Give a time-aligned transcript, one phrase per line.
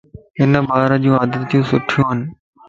[0.37, 2.19] ھن ٻارَ جو عادتيون سٺيون ائين